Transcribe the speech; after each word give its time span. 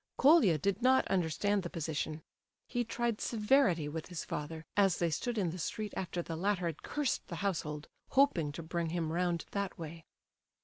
Colia 0.17 0.57
did 0.57 0.81
not 0.81 1.07
understand 1.09 1.61
the 1.61 1.69
position. 1.69 2.23
He 2.67 2.83
tried 2.83 3.21
severity 3.21 3.87
with 3.87 4.07
his 4.07 4.25
father, 4.25 4.65
as 4.75 4.97
they 4.97 5.11
stood 5.11 5.37
in 5.37 5.51
the 5.51 5.59
street 5.59 5.93
after 5.95 6.23
the 6.23 6.35
latter 6.35 6.65
had 6.65 6.81
cursed 6.81 7.27
the 7.27 7.35
household, 7.45 7.87
hoping 8.09 8.51
to 8.53 8.63
bring 8.63 8.89
him 8.89 9.13
round 9.13 9.45
that 9.51 9.77
way. 9.77 10.07